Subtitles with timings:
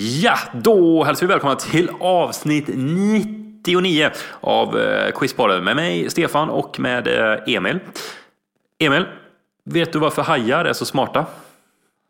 [0.00, 6.80] Ja, då hälsar vi välkomna till avsnitt 99 av eh, Quizpodden med mig, Stefan, och
[6.80, 7.78] med eh, Emil.
[8.78, 9.04] Emil,
[9.64, 11.26] vet du varför hajar är så smarta?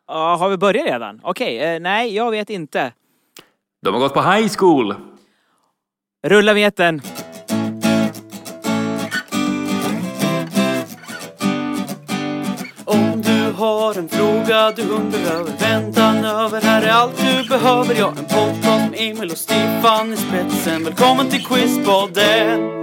[0.08, 1.20] Ja, har vi börjat redan?
[1.22, 2.92] Okej, eh, nej, jag vet inte.
[3.82, 4.94] De har gått på high school.
[6.22, 7.00] Rulla veten.
[13.58, 18.24] Har en fråga du undrar över Väntan över, här är allt du behöver Jag en
[18.24, 22.78] podcast med Emil och Stefan i spetsen Välkommen till Quizpodden!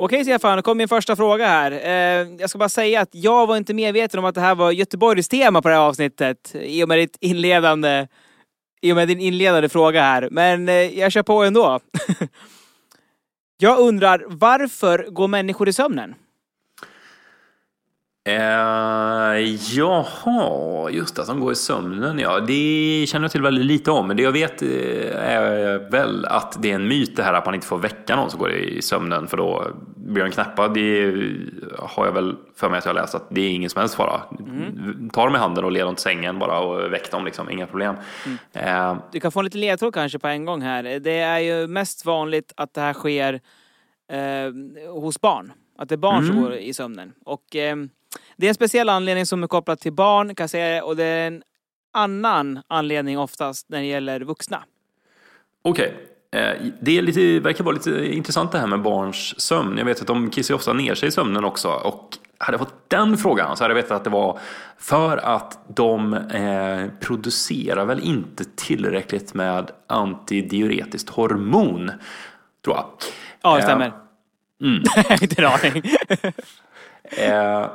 [0.00, 1.72] Okej Stefan, då kommer min första fråga här.
[1.72, 4.72] Eh, jag ska bara säga att jag var inte medveten om att det här var
[4.72, 8.06] Göteborgs tema på det här avsnittet i och med ditt inledande
[8.82, 10.28] i och med din inledande fråga här.
[10.30, 11.80] Men eh, jag kör på ändå.
[13.58, 16.14] jag undrar, varför går människor i sömnen?
[18.28, 19.38] Eh,
[19.76, 22.18] jaha, just det, som går i sömnen.
[22.18, 24.08] Ja, det känner jag till väldigt lite om.
[24.08, 24.68] Men det jag vet eh,
[25.16, 28.30] är väl att det är en myt det här att man inte får väcka någon
[28.30, 30.68] som går i sömnen för då blir de knäppa.
[30.68, 31.12] Det
[31.78, 33.94] har jag väl för mig att jag har läst att det är ingen som helst
[33.94, 34.20] fara.
[34.38, 35.10] Mm.
[35.12, 37.66] Ta dem i handen och led dem till sängen bara och väck dem liksom, inga
[37.66, 37.96] problem.
[38.26, 38.38] Mm.
[38.52, 40.82] Eh, du kan få en liten ledtråd kanske på en gång här.
[40.82, 43.40] Det är ju mest vanligt att det här sker
[44.12, 45.52] eh, hos barn.
[45.78, 46.26] Att det är barn mm.
[46.26, 47.12] som går i sömnen.
[47.24, 47.76] Och eh,
[48.36, 51.04] det är en speciell anledning som är kopplad till barn kan jag säga och det
[51.04, 51.42] är en
[51.92, 54.64] annan anledning oftast när det gäller vuxna.
[55.62, 55.86] Okej.
[55.86, 56.08] Okay.
[56.30, 59.78] Eh, det är lite, verkar vara lite intressant det här med barns sömn.
[59.78, 61.68] Jag vet att de kissar ofta ner sig i sömnen också.
[61.68, 64.38] Och hade jag fått den frågan så hade jag vetat att det var
[64.78, 71.90] för att de eh, producerar väl inte tillräckligt med antidiuretiskt hormon.
[72.64, 72.86] Tror jag.
[73.42, 73.86] Ja, det stämmer.
[73.86, 73.92] Eh,
[74.62, 74.82] mm.
[75.22, 75.82] inte en aning.
[77.04, 77.66] eh,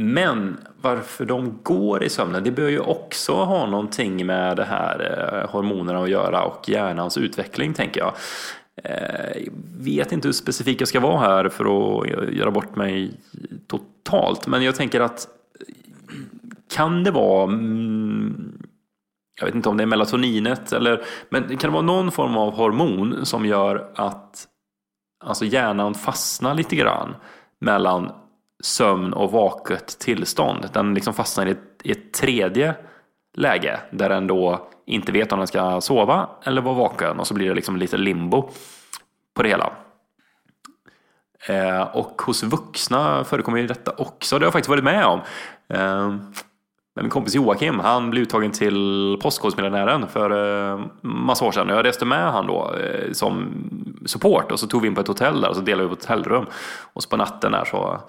[0.00, 5.40] men varför de går i sömnen, det bör ju också ha någonting med det här
[5.42, 8.12] eh, hormonerna att göra och hjärnans utveckling tänker jag.
[9.34, 13.12] Jag vet inte hur specifik jag ska vara här för att göra bort mig
[13.66, 15.28] totalt, men jag tänker att
[15.60, 15.74] eh,
[16.74, 18.58] kan det vara mm,
[19.40, 22.54] jag vet inte om det är melatoninet eller men kan det vara någon form av
[22.54, 24.46] hormon som gör att
[25.24, 27.14] alltså hjärnan fastnar lite grann
[27.60, 28.12] mellan
[28.62, 30.68] sömn och vaket tillstånd.
[30.72, 32.74] Den liksom fastnar i ett, i ett tredje
[33.34, 37.34] läge där den då inte vet om den ska sova eller vara vaken och så
[37.34, 38.50] blir det liksom lite limbo
[39.34, 39.72] på det hela.
[41.46, 44.38] Eh, och hos vuxna förekommer ju detta också.
[44.38, 45.20] Det har jag faktiskt varit med om.
[45.68, 46.16] Eh,
[47.02, 50.30] min kompis Joakim, han blev uttagen till Postkodmiljonären för
[50.72, 51.68] eh, massa år sedan.
[51.68, 53.54] Jag reste med han då eh, som
[54.06, 55.94] support och så tog vi in på ett hotell där och så delade vi på
[55.94, 56.46] ett hotellrum.
[56.92, 58.00] Och så på natten där så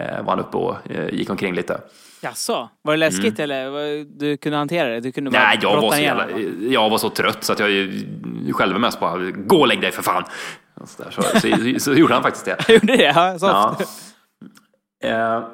[0.00, 0.76] eh, var han uppe och
[1.12, 1.80] gick omkring lite.
[2.20, 3.50] Jaså, var det läskigt mm.
[3.50, 5.00] eller du kunde hantera det?
[5.00, 6.26] Du kunde bara Nej, jag var, så jävla,
[6.60, 7.90] jag var så trött så att jag
[8.52, 10.24] själv mest bara, gå och lägg dig för fan.
[10.84, 12.68] Så, där, så, så, så, gjorde han faktiskt det.
[12.68, 13.02] gjorde det?
[13.02, 13.46] Ja, så.
[13.46, 13.76] ja.
[15.02, 15.44] Eh,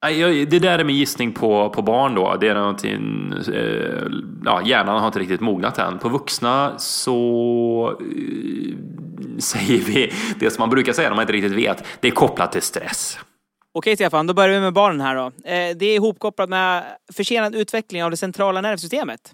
[0.00, 2.36] det där är min gissning på, på barn då.
[2.36, 4.06] Det är någonting, eh,
[4.44, 5.98] ja, hjärnan har inte riktigt mognat än.
[5.98, 8.76] På vuxna så eh,
[9.38, 11.84] säger vi det som man brukar säga när man inte riktigt vet.
[12.00, 13.18] Det är kopplat till stress.
[13.72, 15.26] Okej Stefan, då börjar vi med barnen här då.
[15.26, 19.32] Eh, det är ihopkopplat med försenad utveckling av det centrala nervsystemet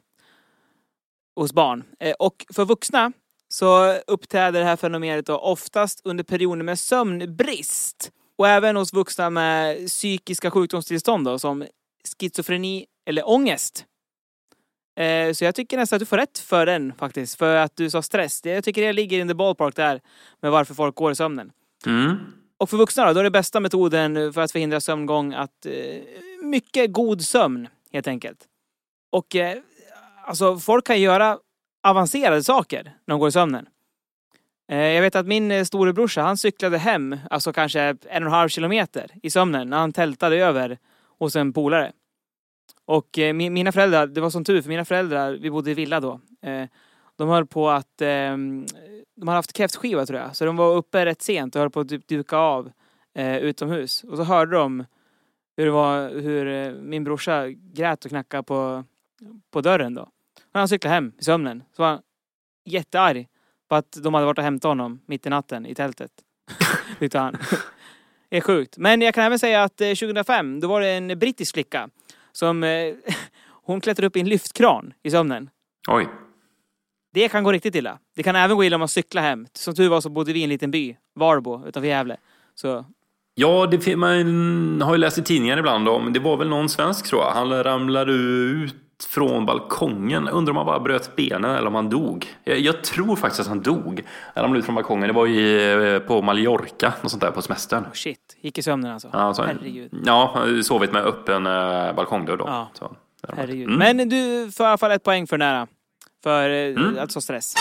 [1.37, 1.85] hos barn.
[2.19, 3.13] Och för vuxna
[3.49, 8.11] så uppträder det här fenomenet då oftast under perioder med sömnbrist.
[8.39, 11.67] Och även hos vuxna med psykiska sjukdomstillstånd då, som
[12.21, 13.85] schizofreni eller ångest.
[15.01, 17.91] Eh, Så jag tycker nästan att du får rätt för den faktiskt, för att du
[17.91, 18.41] sa stress.
[18.41, 20.01] Det- Jag tycker det ligger in the ballpark där
[20.43, 21.53] med varför folk går i sömnen.
[21.87, 22.17] Mm.
[22.59, 25.73] Och för vuxna då, då är det bästa metoden för att förhindra sömngång att eh,
[26.43, 28.39] mycket god sömn helt enkelt.
[29.13, 29.59] Och eh,
[30.27, 31.39] alltså folk kan göra
[31.87, 33.67] avancerade saker när de går i sömnen.
[34.69, 38.33] Eh, jag vet att min eh, storebrorsa, han cyklade hem, alltså kanske en och en
[38.33, 40.79] halv kilometer i sömnen när han tältade över
[41.19, 41.93] hos en polare.
[42.85, 46.01] Och eh, mina föräldrar, det var som tur för mina föräldrar, vi bodde i villa
[46.01, 46.21] då.
[47.17, 48.67] De höll på att, ehm,
[49.17, 51.81] de hade haft kräftskiva tror jag, så de var uppe rätt sent och höll på
[51.81, 52.73] att typ duka av
[53.41, 54.05] utomhus.
[54.05, 54.85] Och så hörde de
[55.57, 58.85] hur det var, hur min brorsa grät och knackade på,
[59.51, 60.03] på dörren då.
[60.03, 61.63] Och han cyklade hem i sömnen.
[61.77, 62.03] Så var han
[62.65, 63.29] jättearg
[63.75, 66.11] på att de hade varit och hämtat honom mitt i natten i tältet.
[66.99, 67.37] Tyckte han.
[68.29, 68.79] Det är sjukt.
[68.79, 71.89] Men jag kan även säga att eh, 2005, då var det en brittisk flicka
[72.33, 72.95] som eh,
[73.65, 75.51] hon klättrade upp i en lyftkran i sömnen.
[75.89, 76.09] Oj.
[77.15, 77.99] Det kan gå riktigt illa.
[78.17, 79.47] Det kan även gå illa om man cyklar hem.
[79.53, 82.17] Som tur var så bodde vi i en liten by, Varbo, utanför Gävle.
[82.55, 82.85] Så
[83.35, 87.07] Ja, det, man har ju läst i tidningen ibland om, det var väl någon svensk
[87.07, 90.29] tror jag, han ramlade ut från balkongen.
[90.29, 92.27] Undrar om han bara bröt benen eller om han dog.
[92.45, 94.03] Jag, jag tror faktiskt att han dog.
[94.35, 97.43] Han ramlade ut från balkongen, det var i, eh, på Mallorca, något sånt där på
[97.43, 97.85] semestern.
[97.93, 99.11] shit, gick i sömnen alltså.
[99.13, 99.91] Ja, så, Herregud.
[100.07, 102.45] Ja, sovit med öppen eh, balkongdörr då.
[102.49, 102.71] Ja.
[102.75, 102.97] Så.
[103.37, 103.69] Herregud.
[103.69, 103.97] Mm.
[103.97, 105.67] Men du får i alla fall ett poäng för nära.
[106.23, 106.99] För eh, Mm.
[107.01, 107.55] alltså stress.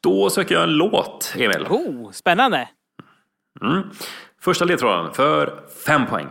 [0.00, 1.66] Då söker jag en låt, Emil.
[1.70, 2.68] Oh, spännande!
[3.62, 3.82] Mm.
[4.40, 6.26] Första ledtråden för fem poäng.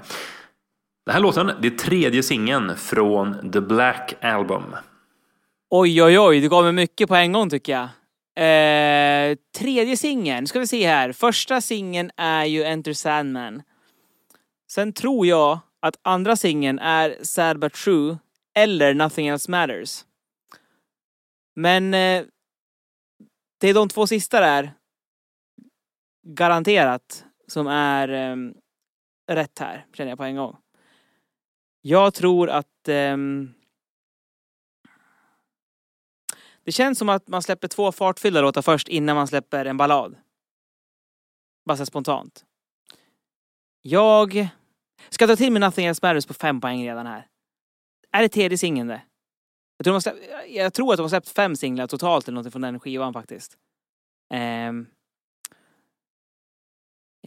[1.07, 4.75] Den här låten, det är tredje singeln från The Black Album.
[5.69, 7.89] Oj, oj, oj, du gav mig mycket på en gång tycker jag.
[8.45, 11.11] Eh, tredje singeln, nu ska vi se här.
[11.11, 13.61] Första singeln är ju Enter Sandman.
[14.71, 18.17] Sen tror jag att andra singeln är Sad But True
[18.55, 20.05] eller Nothing Else Matters.
[21.55, 22.23] Men eh,
[23.59, 24.71] det är de två sista där,
[26.27, 28.35] garanterat, som är eh,
[29.35, 30.57] rätt här, känner jag på en gång.
[31.81, 33.53] Jag tror att ehm,
[36.63, 40.15] det känns som att man släpper två fartfyllda låtar först innan man släpper en ballad.
[41.65, 42.45] Bara spontant.
[43.81, 44.49] Jag
[45.09, 47.27] ska ta till mig Nothing Else Matters på fem poäng redan här.
[48.11, 49.01] Är det tredje singeln det?
[49.77, 52.51] Jag tror, de släppt, jag tror att de har släppt fem singlar totalt eller någonting
[52.51, 53.57] från den skivan faktiskt.
[54.33, 54.87] Um,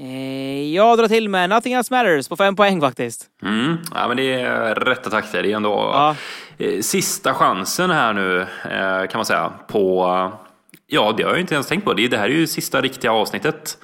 [0.01, 3.27] Eh, jag drar till med Nothing Else Matters på fem poäng faktiskt.
[3.43, 3.77] Mm.
[3.95, 5.43] Ja, men det är rätta takter.
[5.43, 6.17] Det är ändå Ja.
[6.59, 10.05] eh, sista chansen här nu, eh, kan man säga, på...
[10.87, 11.93] Ja, det har jag inte ens tänkt på.
[11.93, 13.79] Det här är ju sista riktiga avsnittet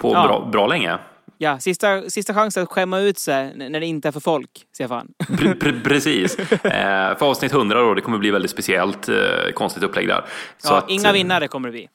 [0.00, 0.26] på Ja.
[0.26, 0.98] bra, bra länge.
[1.38, 5.08] Ja, sista, sista chansen att skämma ut sig när det inte är för folk, Stefan.
[5.28, 6.38] Pre- pre- precis.
[6.64, 9.14] Eh, för avsnitt 100 då, det kommer bli väldigt speciellt, eh,
[9.54, 10.24] konstigt upplägg där.
[10.58, 11.88] Så Ja, att, inga vinnare kommer det bli.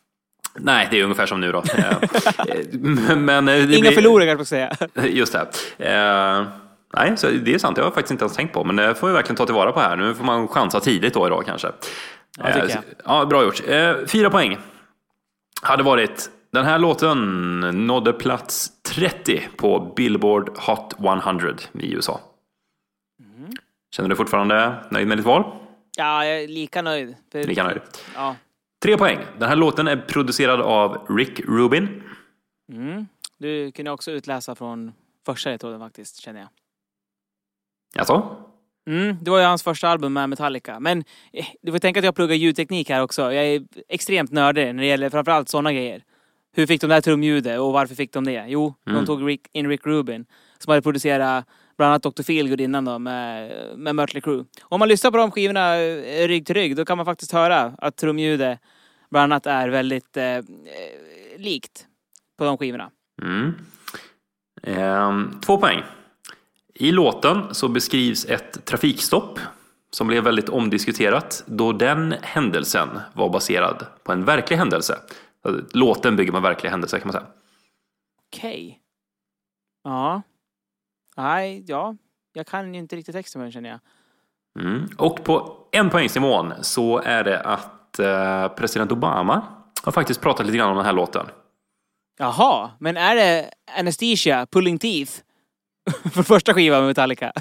[0.56, 1.64] Nej, det är ungefär som nu då.
[1.78, 4.72] Eh, eh, men, eh, det Inga blir- förlorare kanske säga.
[5.04, 5.40] Just det.
[5.94, 6.46] Eh,
[6.94, 7.76] nej, så det är sant.
[7.76, 8.64] Det har jag faktiskt inte ens tänkt på.
[8.64, 9.96] Men det får vi verkligen ta tillvara på här.
[9.96, 11.68] Nu får man chansa tidigt då idag kanske.
[12.38, 12.84] Ja, tycker jag.
[13.06, 13.62] ja, bra gjort.
[14.10, 14.58] Fyra poäng.
[15.62, 22.20] Hade varit den här låten nådde plats 30 på Billboard Hot 100 i USA.
[23.38, 23.52] Mm.
[23.96, 25.44] Känner du fortfarande nöjd med ditt val?
[25.98, 27.16] Ja, jag är lika nöjd.
[27.34, 27.82] Lika nöjd.
[28.16, 28.36] Ja.
[28.86, 29.20] Tre poäng.
[29.40, 32.04] Den här låten är producerad av Rick Rubin.
[32.72, 33.08] Mm.
[33.38, 34.94] Du kunde också utläsa från
[35.26, 36.50] första ledtråden faktiskt, känner jag.
[38.00, 38.36] Alltså?
[38.90, 40.80] Mm, det var ju hans första album med Metallica.
[40.80, 43.22] Men eh, du får tänka att jag pluggar ljudteknik här också.
[43.22, 46.04] Jag är extremt nördig när det gäller framförallt sådana grejer.
[46.56, 48.46] Hur fick de det här trumljudet och varför fick de det?
[48.48, 49.00] Jo, Mm.
[49.00, 50.26] de tog Rick, in Rick Rubin
[50.58, 51.46] som hade producerat
[51.78, 52.24] bland annat Dr.
[52.24, 54.46] Feelgood innan då med, med Mötley Crüe.
[54.62, 57.74] Om man lyssnar på de skivorna eh, rygg till rygg då kan man faktiskt höra
[57.78, 58.60] att trumljudet
[59.16, 60.44] bland annat är väldigt eh, eh,
[61.38, 61.88] likt
[62.38, 62.92] på de skivorna.
[63.22, 63.54] Mm.
[64.64, 65.84] Ehm, två poäng.
[66.74, 69.40] I låten så beskrivs ett trafikstopp
[69.92, 75.00] som blev väldigt omdiskuterat då den händelsen var baserad på en verklig händelse.
[75.72, 77.28] Låten bygger på en verklig händelse kan man säga.
[78.28, 78.82] Okej.
[79.84, 80.22] Ja.
[81.18, 81.96] Nej, ja.
[82.34, 83.80] Jag kan ju inte riktigt texten den känner jag.
[84.66, 84.90] Mm.
[84.98, 89.42] Och på en poängsnivån så är det att eh, president Obama
[89.84, 91.26] har faktiskt pratat lite grann om den här låten.
[92.20, 93.50] Jaha, men är det
[93.80, 95.12] Anesthesia, Pulling Teeth?
[96.14, 97.32] För första skivan med Metallica?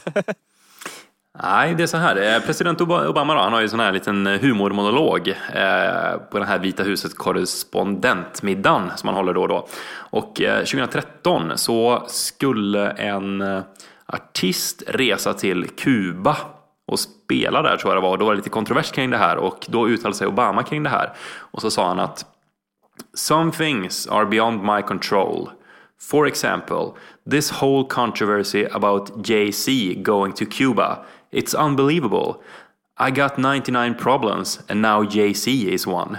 [1.43, 2.35] Nej, det är så här.
[2.35, 6.59] Eh, President Obama då, han har ju sån här liten humormonolog eh, på den här
[6.59, 9.69] Vita husets korrespondentmiddagen som han håller då och då.
[9.95, 13.63] Och eh, 2013 så skulle en
[14.07, 16.37] artist resa till Kuba
[16.87, 18.17] och spela där tror jag det var.
[18.17, 20.91] Då var det lite kontrovers kring det här och då uttalade sig Obama kring det
[20.91, 21.13] här.
[21.39, 22.27] Och så sa han att
[23.15, 25.51] Some things are beyond my control.
[25.99, 26.95] For example,
[27.31, 31.05] this whole controversy about Jay-Z going to Cuba.
[31.31, 32.43] It's unbelievable.
[32.97, 36.19] I got 99 problems and now Jay-Z is one.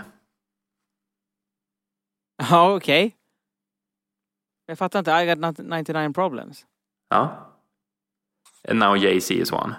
[2.38, 3.06] Ja, okej.
[3.06, 3.12] Okay.
[4.68, 5.12] Jag fattar inte.
[5.12, 6.66] I got 99 problems.
[7.10, 7.52] Ja.
[8.70, 9.76] And now Jay-Z is one.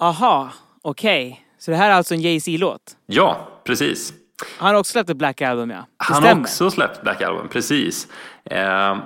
[0.00, 0.52] Aha,
[0.82, 1.26] okej.
[1.26, 1.38] Okay.
[1.58, 2.96] Så det här är alltså en Jay-Z-låt?
[3.06, 4.12] Ja, precis.
[4.58, 5.76] Han har också släppt ett Black Album, ja.
[5.76, 8.08] Det Han har också släppt Black Album, precis.
[8.44, 8.98] Eh,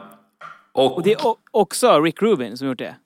[0.72, 1.18] och, och, det är
[1.50, 2.96] också Rick Rubin som gjort det?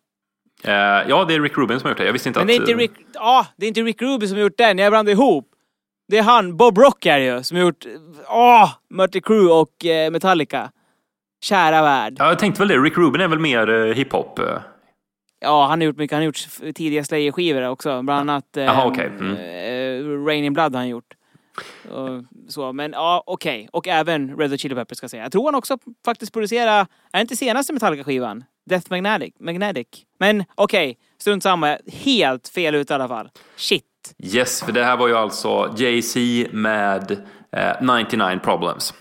[0.64, 0.72] Eh,
[1.08, 2.04] ja, det är Rick Rubin som har gjort det.
[2.04, 2.46] Jag visste inte Men att...
[2.46, 3.06] Men det är inte Rick...
[3.14, 4.78] Ja, det är inte Rick Rubin som har gjort den.
[4.78, 5.48] Jag blandar ihop.
[6.08, 7.86] Det är han, Bob Rock är det ju, som har gjort...
[8.28, 8.64] Åh!
[8.64, 10.70] Oh, Mötley Crüe och eh, Metallica.
[11.44, 12.16] Kära värld.
[12.18, 12.78] Ja, jag tänkte väl det.
[12.78, 14.40] Rick Rubin är väl mer eh, hiphop?
[15.40, 16.14] Ja, han har gjort mycket.
[16.14, 18.02] Han har gjort tidiga Slayer-skivor också.
[18.02, 19.06] Bland annat eh, Aha, okay.
[19.06, 19.32] mm.
[19.32, 21.14] eh, Rain in Blood har han gjort.
[21.90, 23.58] Och så, men ja, okej.
[23.58, 23.68] Okay.
[23.72, 25.22] Och även Red Hot Chili Peppers ska jag säga.
[25.22, 28.44] Jag tror han också faktiskt producerar, är det inte senaste Metallica-skivan?
[28.66, 29.34] Death Magnetic.
[29.38, 29.86] Magnetic.
[30.18, 31.78] Men okej, okay, strunt samma.
[31.86, 33.30] Helt fel ut i alla fall.
[33.56, 33.84] Shit.
[34.18, 36.20] Yes, för det här var ju alltså Jay-Z
[36.52, 38.94] med eh, 99 Problems.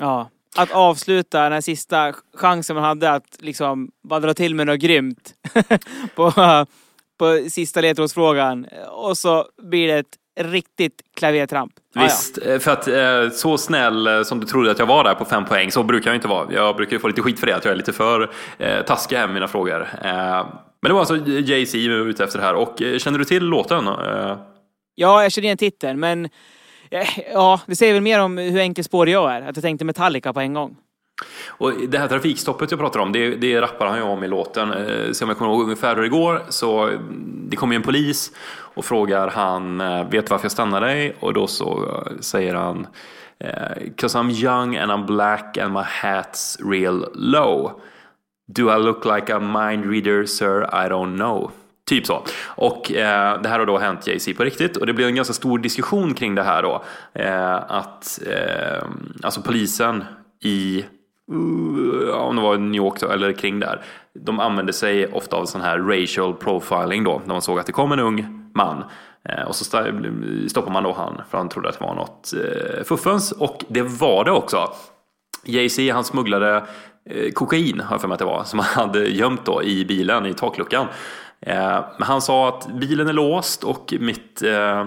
[0.00, 4.66] Ja, att avsluta den här sista chansen man hade att liksom bara dra till med
[4.66, 5.34] något grymt
[6.14, 6.32] på,
[7.18, 8.66] på sista ledtrådsfrågan.
[8.88, 11.72] Och så blir det ett riktigt klavertramp.
[11.94, 12.58] Visst, ah, ja.
[12.58, 15.44] för att eh, så snäll eh, som du trodde att jag var där på fem
[15.44, 16.52] poäng, så brukar jag inte vara.
[16.52, 19.26] Jag brukar få lite skit för det, att jag är lite för eh, taskig här
[19.26, 19.88] med mina frågor.
[20.02, 20.46] Eh,
[20.82, 22.54] men det var alltså Jay-Z vi var ute efter här.
[22.54, 23.86] Och eh, känner du till låten?
[23.86, 24.36] Eh?
[24.94, 26.28] Ja, jag känner igen titeln, men
[26.92, 29.42] Eh, ja, det säger väl mer om hur enkelspårig jag är.
[29.42, 30.76] Att jag tänkte Metallica på en gång.
[31.46, 34.72] Och det här trafikstoppet jag pratar om, det, det rappar han ju om i låten.
[34.72, 37.76] Eh, så om jag kommer ihåg ungefär hur det går, så mm, det kommer ju
[37.76, 38.32] en polis
[38.74, 41.16] och frågar han, eh, vet du varför jag stannar dig?
[41.20, 42.86] Och då så säger han,
[43.96, 47.80] Cause I'm young and I'm black and my hat's real low.
[48.46, 50.62] Do I look like a mind reader sir?
[50.62, 51.50] I don't know.
[51.92, 52.22] Typ så.
[52.46, 55.34] Och eh, det här har då hänt Jay-Z på riktigt och det blev en ganska
[55.34, 56.82] stor diskussion kring det här då.
[57.14, 58.88] Eh, att eh,
[59.22, 60.04] alltså polisen
[60.44, 60.84] i
[61.32, 63.82] eh, om det var New York då, eller kring där.
[64.14, 67.72] De använde sig ofta av sån här racial profiling då, när man såg att det
[67.72, 68.84] kom en ung man.
[69.28, 69.64] Eh, och så
[70.48, 73.32] stoppade man då han, för han trodde att det var något eh, fuffens.
[73.32, 74.72] Och det var det också.
[75.44, 76.64] Jay-Z han smugglade
[77.10, 79.84] eh, kokain, har jag för mig att det var, som han hade gömt då i
[79.84, 80.86] bilen, i takluckan.
[81.42, 84.86] Eh, men han sa att bilen är låst och mitt eh,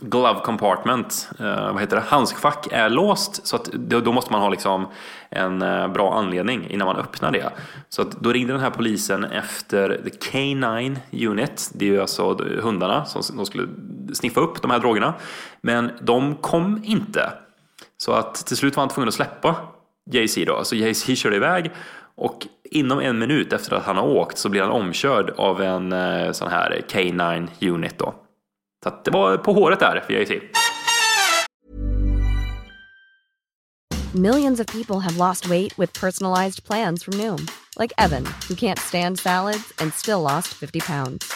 [0.00, 4.48] glove compartment, eh, vad heter det, handskfack är låst så att då måste man ha
[4.48, 4.86] liksom
[5.30, 7.50] en eh, bra anledning innan man öppnar det.
[7.88, 10.96] Så att då ringde den här polisen efter the K9
[11.30, 13.68] unit, det är ju alltså hundarna som de skulle
[14.14, 15.14] sniffa upp de här drogerna.
[15.60, 17.32] Men de kom inte.
[17.96, 19.56] Så att till slut var han tvungen att släppa
[20.10, 21.70] Jay-Z då, så Jay-Z körde iväg
[22.16, 25.92] och inom en minut efter att han har åkt så blir han omkörd av en
[25.92, 28.14] eh, sån här K9 unit då.
[28.84, 30.40] Så det var på håret där för Jay-Z.
[34.14, 37.48] Millions of people have lost weight with personalized plans from Noom.
[37.76, 41.32] Like Evan, who can't stand salads and still lost 50 pounds.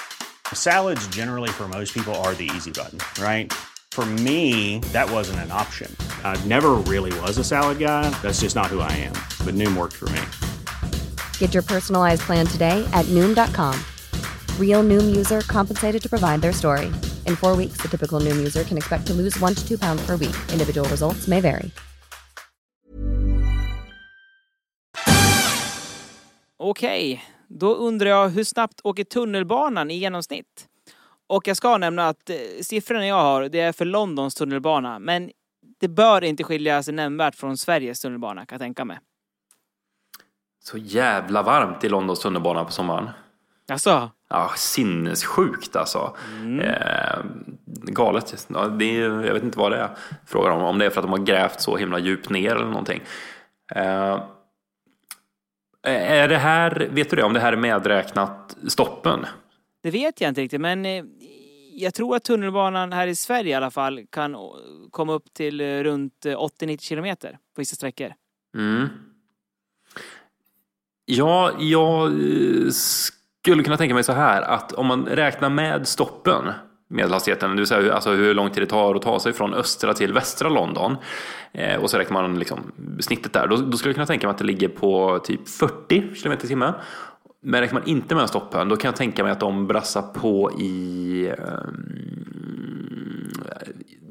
[0.52, 3.52] Salads generally for most people are the easy button, right?
[3.90, 5.90] For me, that wasn't an option.
[6.22, 8.10] I never really was a salad guy.
[8.22, 9.14] That's just not who I am.
[9.44, 10.20] But Noom worked for me.
[11.38, 13.74] Get your personalized plan today at Noom.com.
[14.60, 16.86] Real Noom user compensated to provide their story.
[17.26, 20.06] In four weeks, the typical Noom user can expect to lose one to two pounds
[20.06, 20.36] per week.
[20.52, 21.70] Individual results may vary.
[26.60, 27.24] Okej, okay.
[27.48, 30.66] då undrar jag hur snabbt åker tunnelbanan i genomsnitt?
[31.26, 34.98] Och jag ska nämna att eh, siffrorna jag har, det är för Londons tunnelbana.
[34.98, 35.30] Men
[35.80, 38.98] det bör inte skilja sig nämnvärt från Sveriges tunnelbana, kan jag tänka mig.
[40.70, 43.10] Så jävla varmt i Londons tunnelbana på sommaren.
[43.68, 44.10] Alltså?
[44.30, 46.16] Ja, sinnessjukt alltså.
[46.40, 46.60] Mm.
[46.60, 47.18] Eh,
[47.66, 48.46] galet.
[48.48, 49.90] Ja, det är, jag vet inte vad det är
[50.26, 50.62] frågan om.
[50.62, 53.02] Om det är för att de har grävt så himla djupt ner eller någonting.
[53.74, 54.20] Eh,
[55.82, 59.26] är det här, vet du det, om det här är medräknat stoppen?
[59.82, 61.04] Det vet jag inte riktigt, men eh,
[61.72, 64.36] jag tror att tunnelbanan här i Sverige i alla fall kan
[64.90, 68.12] komma upp till eh, runt 80-90 kilometer på vissa sträckor.
[68.54, 68.88] Mm.
[71.10, 76.44] Ja, jag eh, skulle kunna tänka mig så här att om man räknar med stoppen
[76.88, 79.94] medelhastigheten, det vill säga alltså hur lång tid det tar att ta sig från östra
[79.94, 80.96] till västra London
[81.52, 82.58] eh, och så räknar man liksom
[83.00, 86.14] snittet där, då, då skulle jag kunna tänka mig att det ligger på typ 40
[86.22, 86.72] km i timmen.
[87.42, 90.52] Men räknar man inte med stoppen, då kan jag tänka mig att de brassar på
[90.52, 91.32] i...
[91.38, 93.32] Um,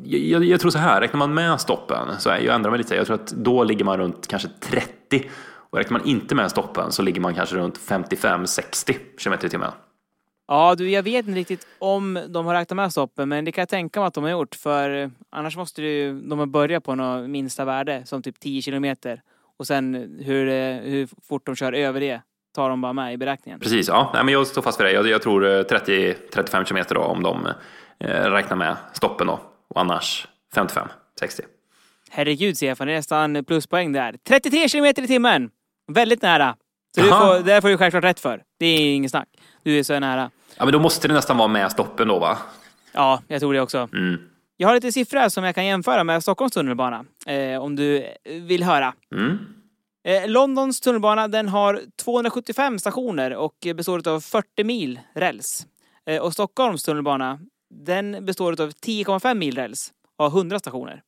[0.04, 3.06] jag, jag, tror så här, räknar man med stoppen, så jag ändrar mig lite, jag
[3.08, 5.30] tror att då ligger man runt kanske 30
[5.78, 9.72] och räknar man inte med stoppen så ligger man kanske runt 55-60 km i timmen.
[10.48, 13.62] Ja, du, jag vet inte riktigt om de har räknat med stoppen, men det kan
[13.62, 14.56] jag tänka mig att de har gjort.
[14.56, 19.22] För annars måste ju de börja på något minsta värde, som typ 10 kilometer.
[19.58, 20.46] Och sen hur,
[20.82, 22.22] hur fort de kör över det
[22.56, 23.60] tar de bara med i beräkningen.
[23.60, 24.12] Precis, ja.
[24.14, 24.92] Nej, men jag står fast vid det.
[24.92, 27.48] Jag, jag tror 30-35 kilometer då, om de
[28.00, 29.40] eh, räknar med stoppen då.
[29.68, 30.88] Och annars 55-60.
[32.10, 34.16] Herregud Stefan, det är nästan pluspoäng där.
[34.28, 35.50] 33 kilometer i timmen!
[35.92, 36.56] Väldigt nära.
[36.96, 38.44] Så du får, det får du självklart rätt för.
[38.60, 39.28] Det är inget snack.
[39.64, 40.32] Du är så nära.
[40.58, 42.38] Ja, men då måste det nästan vara med stoppen då va?
[42.94, 43.90] Ja, jag tror det också.
[43.94, 44.22] Mm.
[44.58, 47.06] Jag har lite siffror som jag kan jämföra med Stockholms tunnelbana.
[47.26, 48.94] Eh, om du vill höra.
[49.16, 49.38] Mm.
[50.08, 55.68] Eh, Londons tunnelbana den har 275 stationer och består av 40 mil räls.
[56.06, 57.40] Eh, och Stockholms tunnelbana
[57.70, 61.02] den består av 10,5 mil räls och har 100 stationer.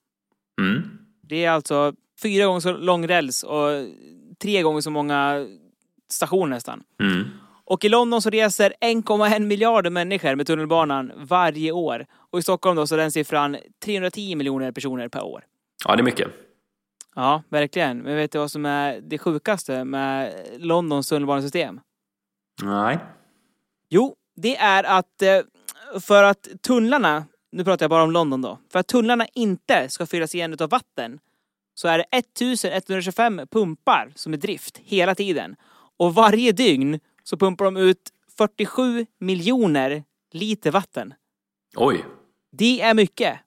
[0.62, 0.82] Mm.
[1.22, 3.70] Det är alltså fyra gånger så lång räls och
[4.42, 5.48] tre gånger så många
[6.10, 6.84] stationer nästan.
[7.02, 7.24] Mm.
[7.66, 12.06] Och i London så reser 1,1 miljarder människor med tunnelbanan varje år.
[12.12, 15.44] Och i Stockholm då så är den siffran 310 miljoner personer per år.
[15.86, 16.28] Ja, det är mycket.
[17.16, 17.98] Ja, verkligen.
[17.98, 21.80] Men vet du vad som är det sjukaste med Londons tunnelbanesystem?
[22.64, 23.00] Nej.
[23.90, 25.40] Jo, det är att eh,
[26.02, 30.06] för att tunnlarna, nu pratar jag bara om London då, för att tunnlarna inte ska
[30.06, 31.20] fyllas igen av vatten
[31.80, 35.56] så är det 1125 pumpar som är drift hela tiden.
[35.98, 38.02] Och varje dygn så pumpar de ut
[38.38, 41.14] 47 miljoner liter vatten.
[41.76, 42.06] Oj.
[42.52, 43.40] Det är mycket.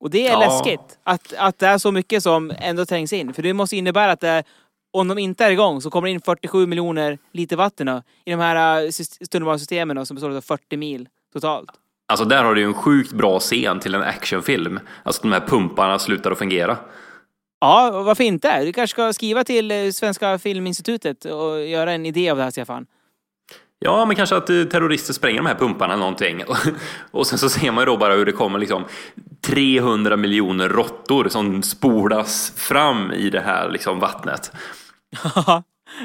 [0.00, 0.38] Och det är Ja.
[0.38, 3.34] läskigt att, att det är så mycket som ändå trängs in.
[3.34, 4.44] För det måste innebära att det,
[4.90, 8.30] om de inte är igång så kommer det in 47 miljoner liter vatten då, i
[8.30, 11.70] de här syst- tunnelbanesystemen då, som består av 40 mil totalt.
[12.08, 14.80] Alltså där har du ju en sjukt bra scen till en actionfilm.
[15.02, 16.78] Alltså de här pumparna slutar att fungera.
[17.60, 18.64] Ja, varför inte?
[18.64, 22.50] Du kanske ska skriva till eh, Svenska Filminstitutet och göra en idé av det här,
[22.50, 22.86] Stefan.
[23.78, 26.42] Ja, men kanske att eh, terrorister spränger de här pumparna eller någonting.
[27.10, 28.84] Och sen så ser man ju då bara hur det kommer liksom
[29.40, 34.52] 300 miljoner råttor som spolas fram i det här liksom vattnet.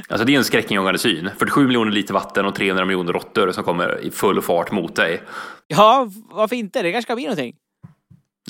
[0.10, 1.30] Alltså det är en skräckinjagande syn.
[1.38, 5.22] 47 miljoner liter vatten och 300 miljoner råttor som kommer i full fart mot dig.
[5.68, 6.82] ja, varför inte?
[6.82, 7.56] Det kanske ska bli någonting.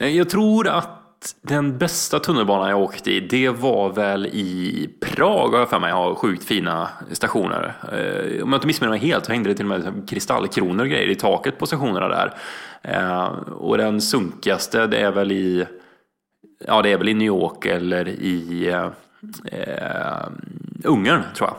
[0.01, 1.04] Eh, Jag tror att
[1.41, 5.91] den bästa tunnelbanan jag åkte i, det var väl i Prag har jag för mig.
[5.91, 7.73] har sjukt fina stationer.
[7.83, 10.83] Eh, om jag inte missminner mig helt så hängde det till och med liksom kristallkronor
[10.83, 12.33] och grejer i taket på stationerna där.
[12.81, 15.65] Eh, och den sunkigaste, det är väl i,
[16.67, 18.69] ja det är väl i New York eller i
[19.51, 20.27] eh,
[20.83, 21.57] Ungern tror jag.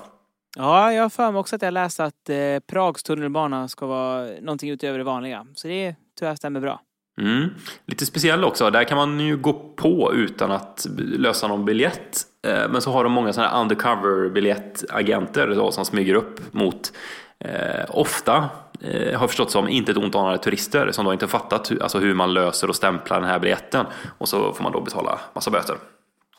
[0.59, 4.27] Ja, jag har för mig också att jag läste att eh, Prags tunnelbana ska vara
[4.41, 5.47] någonting utöver det vanliga.
[5.55, 6.81] Så det tror jag stämmer bra.
[7.21, 7.49] Mm.
[7.87, 12.23] Lite speciell också, där kan man ju gå på utan att lösa någon biljett.
[12.47, 16.93] Eh, Men så har de många sådana här undercover biljettagenter då, som smyger upp mot
[17.39, 18.49] eh, ofta,
[18.81, 21.99] eh, har förstått som, inte ett ont anande turister som då inte fattat hur, alltså
[21.99, 23.87] hur man löser och stämplar den här biljetten.
[24.19, 25.77] Och så får man då betala massa böter.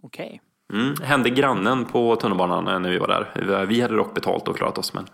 [0.01, 0.41] Okej.
[0.73, 0.95] Mm.
[1.03, 3.65] Hände grannen på tunnelbanan när vi var där.
[3.65, 5.07] Vi hade dock betalt och klarat oss men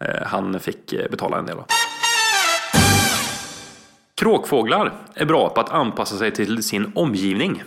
[0.00, 1.56] eh, han fick eh, betala en del.
[1.56, 1.64] Då.
[4.20, 7.62] Kråkfåglar är bra på att anpassa sig till sin omgivning.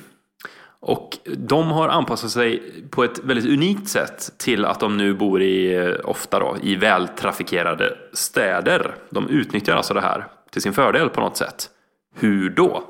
[0.81, 5.41] Och de har anpassat sig på ett väldigt unikt sätt till att de nu bor
[5.41, 8.95] i, eh, ofta då, i vältrafikerade städer.
[9.09, 11.69] De utnyttjar alltså det här till sin fördel på något sätt.
[12.15, 12.83] Hur då?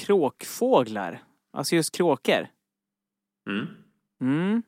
[0.00, 1.22] Kråkfåglar.
[1.52, 2.48] Alltså just kråkor.
[3.46, 3.66] Mm.
[4.20, 4.62] Mm.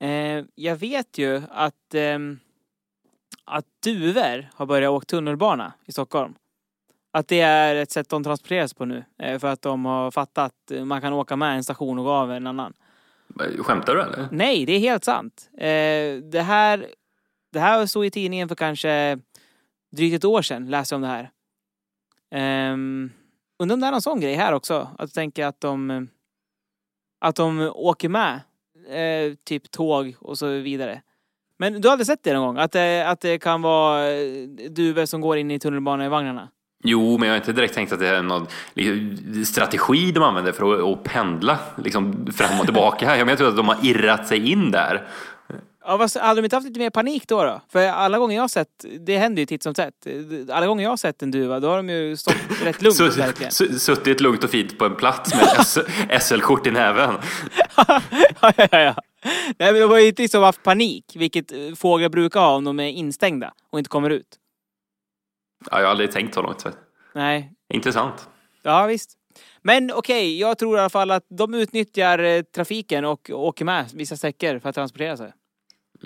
[0.00, 2.38] Eh, jag vet ju att, ehm,
[3.46, 6.34] att duvor har börjat åka tunnelbana i Stockholm.
[7.12, 9.04] Att det är ett sätt de transporteras på nu.
[9.18, 12.10] Eh, för att de har fattat att man kan åka med en station och gå
[12.10, 12.72] av en annan.
[13.58, 14.28] Skämtar du eller?
[14.32, 15.50] Nej, det är helt sant.
[15.52, 16.86] Eh, det, här,
[17.52, 19.18] det här stod i tidningen för kanske
[19.96, 21.30] drygt ett år sedan, läste jag om det här.
[22.72, 23.12] Um,
[23.58, 24.88] undrar om det är någon sån grej här också?
[24.98, 26.08] Att tänka att de,
[27.20, 28.40] att de åker med
[28.88, 31.02] eh, typ tåg och så vidare.
[31.58, 32.58] Men du har aldrig sett det någon gång?
[32.58, 36.48] Att det, att det kan vara eh, duvor som går in i tunnelbanevagnarna?
[36.84, 40.52] Jo, men jag har inte direkt tänkt att det är någon liksom, strategi de använder
[40.52, 43.16] för att, att pendla liksom, fram och tillbaka.
[43.16, 45.06] Jag tror att de har irrat sig in där.
[45.88, 47.60] Ja, vad, hade de inte haft lite mer panik då, då?
[47.68, 50.06] För alla gånger jag har sett, det händer ju titt som tätt.
[50.52, 53.10] Alla gånger jag har sett en duva, då har de ju stått rätt lugnt Så-
[53.10, 53.52] verkligen.
[53.52, 57.14] Suttit lugnt och fint på en plats med SL-kort i näven.
[57.76, 58.00] ja,
[58.56, 58.94] ja, ja.
[59.58, 62.80] Nej, men de har ju inte liksom haft panik, vilket fåglar brukar ha om de
[62.80, 64.26] är instängda och inte kommer ut.
[65.70, 66.66] Ja, jag har aldrig tänkt så långt.
[67.14, 68.28] Nej, Intressant.
[68.62, 69.10] ja visst.
[69.62, 73.86] Men okej, jag tror i alla fall att de utnyttjar eh, trafiken och åker med
[73.94, 75.32] vissa sträckor för att transportera sig.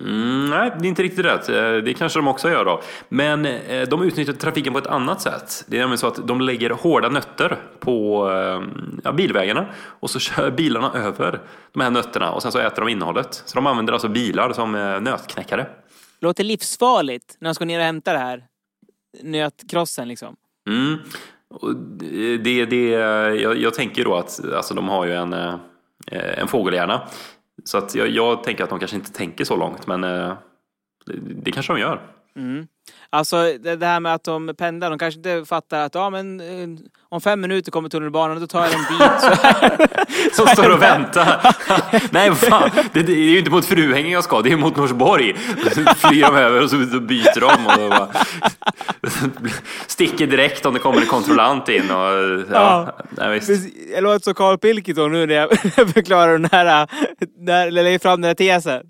[0.00, 1.48] Mm, nej, det är inte riktigt rätt.
[1.48, 2.82] Eh, Det kanske de också gör då.
[3.08, 5.64] Men eh, de utnyttjar trafiken på ett annat sätt.
[5.66, 8.62] Det är nämligen så att de lägger hårda nötter på eh,
[9.04, 11.40] ja, bilvägarna och så kör bilarna över
[11.72, 13.42] de här nötterna och sen så äter de innehållet.
[13.46, 14.72] Så de använder alltså bilar som
[15.02, 15.66] nötknäckare.
[16.20, 18.44] Låter livsfarligt när de ska ner och hämta det här
[19.22, 20.36] nötkrossen liksom.
[20.68, 20.98] Mm.
[22.42, 22.88] Det, det,
[23.40, 25.32] jag, jag tänker då att alltså, de har ju en,
[26.10, 27.08] en fågelhjärna.
[27.64, 30.36] Så att jag, jag tänker att de kanske inte tänker så långt, men eh,
[31.06, 32.19] det, det kanske de gör.
[32.36, 32.66] Mm.
[33.12, 36.40] Alltså det, det här med att de pendlar, de kanske inte fattar att ja men
[36.40, 36.68] eh,
[37.08, 39.20] om fem minuter kommer tunnelbanan och då tar jag en bit.
[40.32, 41.56] Så Som står och väntar.
[42.12, 42.70] Nej, fan.
[42.92, 45.34] Det, det är ju inte mot Fruhängen jag ska, det är mot Norsborg.
[45.96, 47.66] Flyr de över och så, byter de.
[47.66, 48.08] Och bara,
[49.86, 51.90] sticker direkt om det kommer en kontrollant in.
[51.90, 52.96] Och, ja, Ja.
[53.10, 53.74] Nej, visst.
[53.94, 55.50] Jag låter som Carl Pilkington nu när jag
[55.92, 56.88] förklarar den här,
[57.38, 58.82] när, eller lägger fram den här tesen.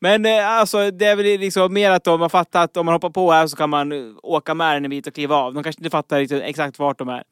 [0.00, 2.92] Men eh, alltså det är väl liksom mer att de har fattat att om man
[2.92, 5.54] hoppar på här så kan man eh, åka med den en bit och kliva av.
[5.54, 7.22] De kanske inte fattar liksom exakt vart de är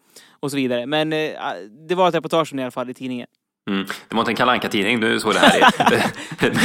[0.41, 0.87] och så vidare.
[0.87, 1.31] Men eh,
[1.89, 3.27] det var ett reportage i alla fall i tidningen.
[3.71, 3.87] Mm.
[4.09, 5.63] Det var inte en kalanka tidning du såg det här i.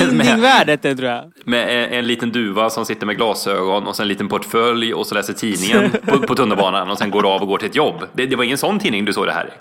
[0.16, 1.32] med, Dingvärdet det tror jag.
[1.46, 5.08] med en, en liten duva som sitter med glasögon och sen en liten portfölj och
[5.08, 8.04] så läser tidningen på, på tunnelbanan och sen går av och går till ett jobb.
[8.14, 9.52] Det, det var ingen sån tidning du såg det här i.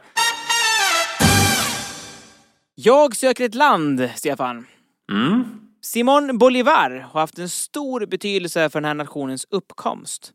[2.75, 4.67] Jag söker ett land, Stefan.
[5.13, 5.60] Mm.
[5.81, 10.33] Simon Bolivar har haft en stor betydelse för den här nationens uppkomst.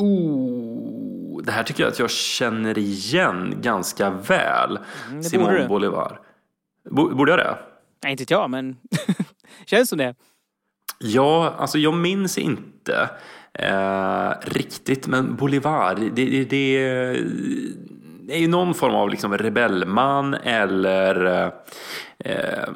[0.00, 4.78] Oh, det här tycker jag att jag känner igen ganska väl.
[5.10, 5.68] Mm, du.
[5.68, 6.20] Bolivar.
[6.90, 7.58] Bo- Borde jag det?
[8.02, 8.76] Nej, inte jag, men
[9.66, 10.14] känns som det.
[10.98, 13.10] Ja, alltså jag minns inte
[13.52, 16.78] eh, riktigt, men Bolivar, det, det, det,
[18.22, 21.44] det är ju någon form av liksom rebellman eller
[22.18, 22.68] eh,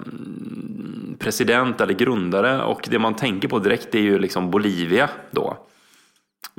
[1.18, 5.56] president eller grundare och det man tänker på direkt är ju liksom Bolivia då.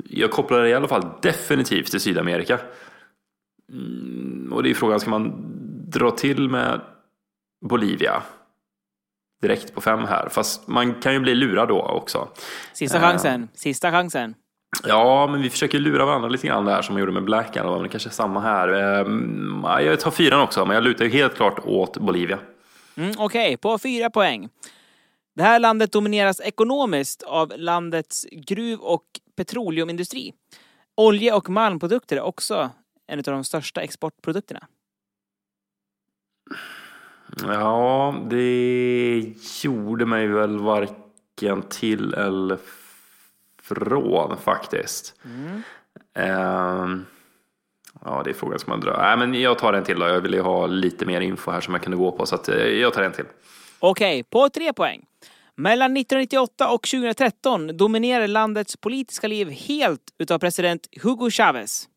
[0.04, 2.58] Jag kopplar det i alla fall definitivt till Sydamerika.
[3.72, 5.32] Mm, och det är frågan, ska man
[5.90, 6.80] dra till med
[7.68, 8.22] Bolivia?
[9.42, 12.28] Direkt på fem här, fast man kan ju bli lurad då också.
[12.72, 13.02] Sista Eh.
[13.02, 13.48] chansen.
[13.54, 14.34] Sista chansen.
[14.86, 17.82] Ja, men vi försöker lura varandra lite grann där som jag gjorde med Black men
[17.82, 18.68] Det kanske är samma här.
[18.68, 22.38] Ehm, ja, Jag tar fyran också, men jag lutar ju helt klart åt Bolivia.
[22.96, 24.48] Mm, Okej, på fyra poäng.
[25.34, 29.04] Det här landet domineras ekonomiskt av landets gruv och
[29.36, 30.34] petroleumindustri.
[30.96, 32.70] Olje och malmprodukter är också
[33.06, 34.66] en av de största exportprodukterna.
[37.42, 42.58] Ja, det gjorde mig väl varken till eller
[43.62, 45.14] från faktiskt.
[46.14, 47.06] Ehm,
[48.04, 48.98] ja, det är frågan som man drar.
[48.98, 50.06] Nej, men jag tar en till då.
[50.06, 52.48] Jag vill ju ha lite mer info här som jag kunde gå på, så att,
[52.48, 53.24] eh, jag tar en till.
[53.78, 55.04] Okej, på tre poäng.
[55.56, 61.88] Mellan 1998 och 2013 dominerar landets politiska liv helt utav president Hugo Chavez.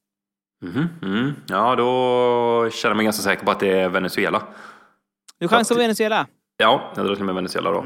[0.62, 1.34] Mhm, mm.
[1.48, 4.44] Ja, då känner jag mig ganska säker på att det är Venezuela.
[5.40, 6.28] Du chansar på Venezuela.
[6.58, 7.86] Ja, jag drar till med Venezuela då.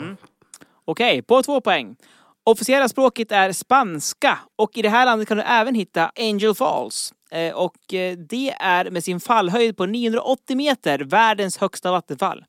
[0.85, 1.95] Okej, på två poäng.
[2.43, 7.13] Officiella språket är spanska och i det här landet kan du även hitta Angel Falls.
[7.31, 12.45] Eh, Och eh, det är med sin fallhöjd på 980 meter världens högsta vattenfall.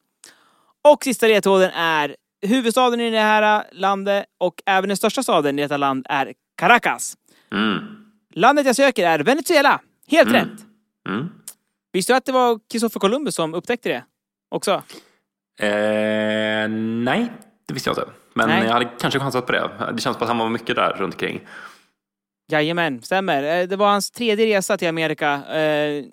[0.88, 5.62] Och sista ledtråden är huvudstaden i det här landet och även den största staden i
[5.62, 7.14] detta land är Caracas.
[7.52, 7.78] Mm.
[8.34, 9.80] Landet jag söker är Venezuela.
[10.08, 10.48] Helt rätt!
[11.08, 11.28] Mm.
[11.92, 14.04] Visste du att det var Christopher Columbus som upptäckte det?
[14.50, 14.82] Också?
[15.60, 16.68] Eh,
[17.04, 17.32] nej,
[17.68, 18.10] det visste jag inte.
[18.34, 18.64] Men Nej.
[18.64, 19.70] jag hade kanske chansat på det.
[19.92, 21.40] Det känns som att han var mycket där runt omkring.
[22.50, 23.60] Jajamän, stämmer.
[23.60, 26.04] Eh, det var hans tredje resa till Amerika, eh,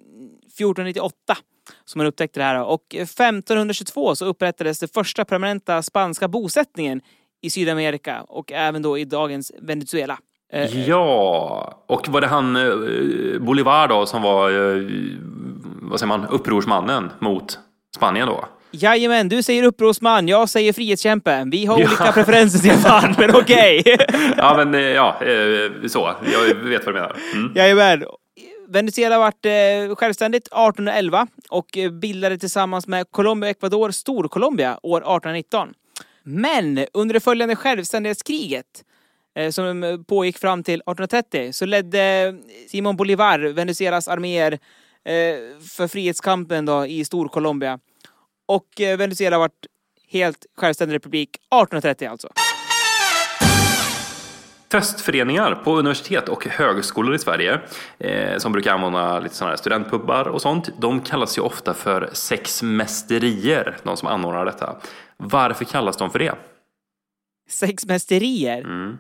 [0.58, 1.38] 1498,
[1.86, 2.64] som han upptäckte det här.
[2.64, 7.02] Och 1522 så upprättades den första permanenta spanska bosättningen
[7.42, 10.18] i Sydamerika och även då i dagens Venezuela.
[10.52, 14.84] Eh, eh, Ja, och var det han eh, Bolivar då som var, eh,
[15.82, 17.60] vad säger man, upprorsmannen mot
[17.96, 18.46] Spanien då?
[18.82, 21.44] Jajamän, du säger upprorsman, jag säger frihetskämpe.
[21.52, 21.86] Vi har Ja.
[21.88, 23.84] olika preferenser Stefan, men okej.
[24.38, 26.12] Ja, men eh, ja, eh, så.
[26.34, 27.16] Jag vet vad du menar.
[27.34, 27.52] Mm.
[27.56, 28.04] Jajamän.
[28.68, 34.98] Venezuela vart eh, självständigt 1811 och eh, bildade tillsammans med Colombia och Ecuador Storcolombia år
[34.98, 35.70] 1819.
[36.24, 38.66] Men under det följande självständighetskriget
[39.52, 42.34] som pågick fram till 1830 så ledde
[42.68, 44.60] Simon Bolivar Venezuelas arméer
[45.78, 47.80] för frihetskampen då i Storcolombia.
[48.46, 49.66] Och eh, Venezuela vart
[50.08, 52.30] helt självständig republik 1830 alltså.
[54.72, 57.62] Festföreningar på universitet och högskolor i Sverige
[58.00, 60.70] eh, som brukar anordna lite sådana här studentpubbar och sånt.
[60.80, 64.76] De kallas ju ofta för sexmästerier, de som anordnar detta.
[65.18, 66.36] Varför kallas de för det?
[67.50, 68.60] Sexmästerier?
[68.60, 68.98] Mm.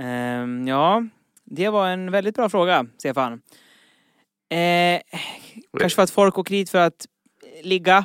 [0.00, 1.04] Ehm, ja,
[1.44, 3.32] det var en väldigt bra fråga, Stefan.
[4.50, 5.00] Eh,
[5.78, 7.06] kanske för att folk åker hit för att
[7.42, 8.04] eh, ligga.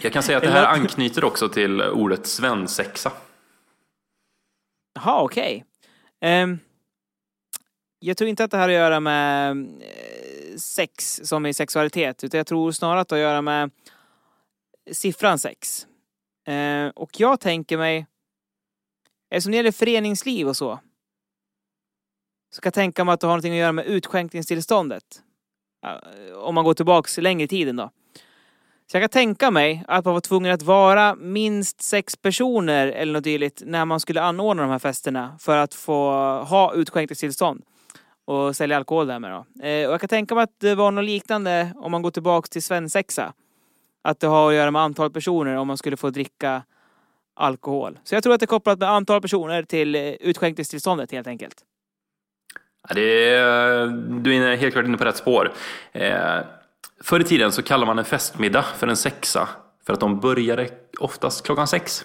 [0.00, 3.12] Jag kan säga att det här anknyter också till ordet svensexa.
[4.94, 5.64] Jaha, okej.
[6.20, 6.58] Ehm,
[7.98, 9.50] jag tror inte att det här har att göra med
[9.80, 13.70] eh, sex som i sexualitet, utan jag tror snarare att det har att göra med
[14.92, 15.86] siffran sex.
[16.46, 18.06] Ehm, och jag tänker mig,
[19.30, 20.78] eftersom det gäller föreningsliv och så,
[22.54, 25.22] så kan jag tänka mig att det har någonting att göra med utskänkningstillståndet.
[25.86, 27.90] Eh, Om man går tillbaks längre i tiden då.
[28.90, 33.12] Så jag kan tänka mig att man var tvungen att vara minst sex personer eller
[33.12, 36.10] något dylikt när man skulle anordna de här festerna för att få
[36.42, 37.62] ha utskänkningstillstånd
[38.24, 39.66] och sälja alkohol därmed då.
[39.66, 42.50] Eh, och jag kan tänka mig att det var något liknande om man går tillbaks
[42.50, 43.32] till svensexa.
[44.02, 46.62] Att det har att göra med antal personer om man skulle få dricka
[47.36, 47.98] alkohol.
[48.04, 51.64] Så jag tror att det är kopplat med antal personer till eh, utskänkningstillståndet helt enkelt.
[52.88, 55.52] Ja, det är, eh, du är helt klart inne på rätt spår.
[55.92, 56.38] Eh,
[57.04, 59.48] Förr i tiden så kallar man en festmiddag för en sexa
[59.86, 60.68] för att de började
[61.00, 62.04] oftast klockan sex.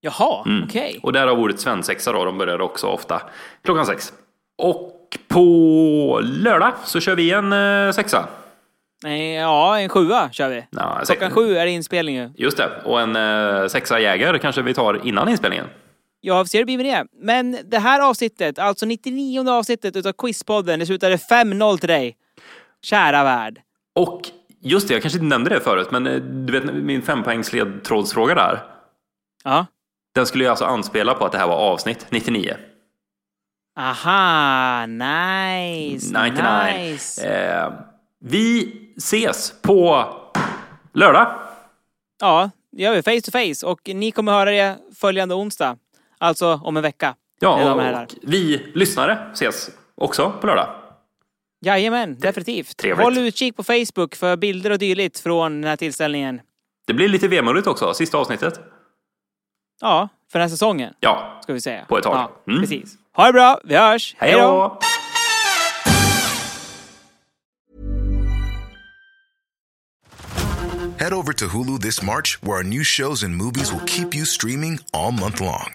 [0.00, 0.64] Jaha, Mm.
[0.64, 1.00] okej.
[1.02, 3.22] Och därav ordet svensexa då, de började också ofta
[3.64, 4.12] klockan sex.
[4.58, 8.28] Och på lördag så kör vi en eh, sexa.
[9.02, 10.66] Nej, Ja, en sjua kör vi.
[10.70, 12.30] Ja, Klockan sju är det inspelning ju.
[12.36, 15.66] Just det, och en eh, sexa jäger kanske vi tar innan inspelningen.
[16.20, 17.06] Ja, vi ser det blir med det.
[17.20, 22.16] Men det här avsnittet, alltså 99 avsnittet utav Quizpodden, det slutade 5-0 till dig.
[22.82, 23.60] Kära värld.
[23.94, 24.30] Och
[24.60, 28.34] just det, jag kanske inte nämnde det förut, men eh, du vet min fempoängs ledtrådsfråga
[28.34, 28.62] där.
[29.44, 29.66] Ja.
[30.14, 32.56] Den skulle ju alltså anspela på att det här var avsnitt 99.
[33.76, 36.22] Aha, nice.
[36.22, 36.42] 99.
[36.74, 37.28] Nice.
[37.28, 37.72] Eh,
[38.20, 40.06] vi ses på
[40.92, 41.34] lördag.
[42.20, 43.02] Ja, det gör vi.
[43.02, 43.66] Face to face.
[43.66, 45.76] Och ni kommer höra det följande onsdag.
[46.18, 47.14] Alltså om en vecka.
[47.40, 50.83] Ja, och vi lyssnare ses också på lördag.
[51.64, 52.76] Jajamän, definitivt.
[52.76, 53.04] Trevligt.
[53.04, 56.40] Håll utkik på Facebook för bilder och dylikt från den här tillställningen.
[56.86, 58.60] Det blir lite vemodigt också, sista avsnittet.
[59.80, 61.84] Ja, för den här säsongen, Ja, ska vi säga.
[61.88, 62.14] På ett tag.
[62.16, 62.60] Ja, Mm.
[62.60, 62.94] precis.
[63.16, 64.14] Ha det bra, vi hörs.
[64.18, 64.78] hej då!
[70.98, 74.24] Head over to Hulu this March, where our new shows and movies will keep you
[74.24, 75.74] streaming all month long.